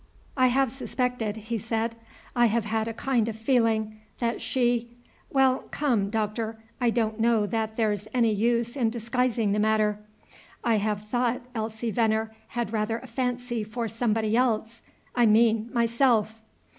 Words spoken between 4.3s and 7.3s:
she Well, come, Doctor, I don't